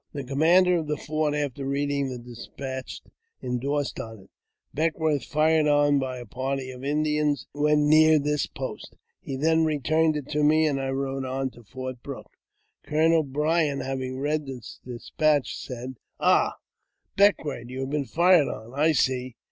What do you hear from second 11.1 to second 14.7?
on to Fort Brooke. Colonel Bryant, having read the